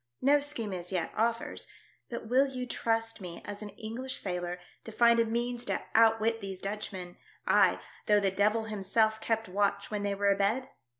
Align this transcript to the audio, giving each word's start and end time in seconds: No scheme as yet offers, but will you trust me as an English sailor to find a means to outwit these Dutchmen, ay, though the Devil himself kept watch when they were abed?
No 0.23 0.39
scheme 0.39 0.73
as 0.73 0.91
yet 0.91 1.11
offers, 1.15 1.67
but 2.09 2.27
will 2.27 2.47
you 2.47 2.65
trust 2.65 3.21
me 3.21 3.39
as 3.45 3.61
an 3.61 3.69
English 3.69 4.17
sailor 4.19 4.59
to 4.83 4.91
find 4.91 5.19
a 5.19 5.25
means 5.25 5.63
to 5.65 5.85
outwit 5.93 6.41
these 6.41 6.59
Dutchmen, 6.59 7.17
ay, 7.45 7.79
though 8.07 8.19
the 8.19 8.31
Devil 8.31 8.63
himself 8.63 9.21
kept 9.21 9.47
watch 9.47 9.91
when 9.91 10.01
they 10.01 10.15
were 10.15 10.29
abed? 10.29 10.69